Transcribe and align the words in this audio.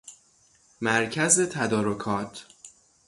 مرکز 0.81 1.39
تدارکات 1.41 2.45